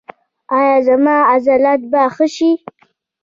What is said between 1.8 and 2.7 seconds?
به ښه شي؟